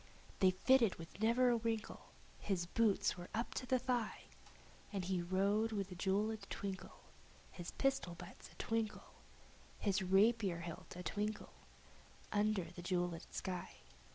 [0.39, 2.07] They fitted with never a wrinkle;
[2.39, 4.21] his boots were up to his thigh!
[4.91, 7.03] And he rode with a jeweled twinkle
[7.51, 9.03] His rapier hilt a twinkle
[9.77, 11.53] His pistol butts a twinkle,
[12.31, 13.75] under the jeweled sky.